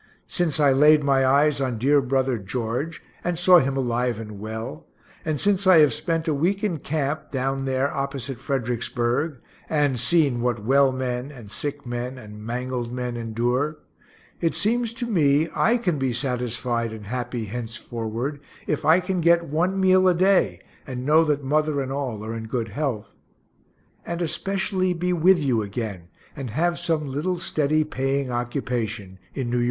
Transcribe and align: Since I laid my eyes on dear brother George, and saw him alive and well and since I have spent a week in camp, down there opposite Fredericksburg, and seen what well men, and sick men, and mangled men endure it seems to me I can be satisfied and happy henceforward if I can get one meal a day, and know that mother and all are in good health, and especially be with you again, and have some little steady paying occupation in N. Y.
Since 0.25 0.59
I 0.59 0.71
laid 0.71 1.03
my 1.03 1.23
eyes 1.23 1.61
on 1.61 1.77
dear 1.77 2.01
brother 2.01 2.39
George, 2.39 3.03
and 3.23 3.37
saw 3.37 3.59
him 3.59 3.77
alive 3.77 4.17
and 4.17 4.39
well 4.39 4.87
and 5.23 5.39
since 5.39 5.67
I 5.67 5.77
have 5.81 5.93
spent 5.93 6.27
a 6.27 6.33
week 6.33 6.63
in 6.63 6.79
camp, 6.79 7.29
down 7.29 7.65
there 7.65 7.93
opposite 7.95 8.39
Fredericksburg, 8.41 9.37
and 9.69 9.99
seen 9.99 10.41
what 10.41 10.63
well 10.65 10.91
men, 10.91 11.29
and 11.29 11.51
sick 11.51 11.85
men, 11.85 12.17
and 12.17 12.43
mangled 12.43 12.91
men 12.91 13.15
endure 13.15 13.77
it 14.39 14.55
seems 14.55 14.91
to 14.95 15.05
me 15.05 15.49
I 15.53 15.77
can 15.77 15.99
be 15.99 16.13
satisfied 16.13 16.91
and 16.91 17.05
happy 17.05 17.45
henceforward 17.45 18.39
if 18.65 18.83
I 18.83 19.01
can 19.01 19.21
get 19.21 19.45
one 19.45 19.79
meal 19.79 20.07
a 20.07 20.15
day, 20.15 20.61
and 20.87 21.05
know 21.05 21.23
that 21.25 21.43
mother 21.43 21.79
and 21.79 21.91
all 21.91 22.25
are 22.25 22.33
in 22.35 22.45
good 22.47 22.69
health, 22.69 23.09
and 24.03 24.19
especially 24.19 24.95
be 24.95 25.13
with 25.13 25.37
you 25.37 25.61
again, 25.61 26.07
and 26.35 26.49
have 26.49 26.79
some 26.79 27.05
little 27.05 27.37
steady 27.37 27.83
paying 27.83 28.31
occupation 28.31 29.19
in 29.35 29.53
N. 29.53 29.59
Y. 29.59 29.59